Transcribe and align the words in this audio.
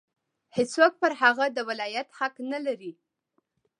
هېڅوک 0.57 0.93
پر 1.01 1.11
هغه 1.21 1.45
د 1.51 1.57
ولایت 1.69 2.07
حق 2.19 2.35
نه 2.51 2.59
لري. 2.65 2.91